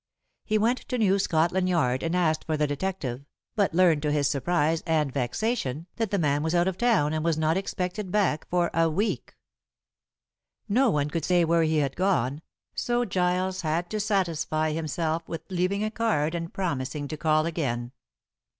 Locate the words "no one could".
10.67-11.23